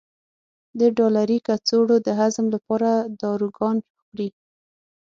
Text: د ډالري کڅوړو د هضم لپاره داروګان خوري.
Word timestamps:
د 0.79 0.81
ډالري 0.97 1.37
کڅوړو 1.47 1.97
د 2.05 2.07
هضم 2.19 2.45
لپاره 2.55 2.89
داروګان 3.21 3.77
خوري. 3.93 4.29